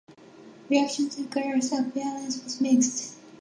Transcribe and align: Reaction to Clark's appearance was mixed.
Reaction 0.67 1.09
to 1.09 1.25
Clark's 1.25 1.71
appearance 1.71 2.43
was 2.43 2.59
mixed. 2.59 3.19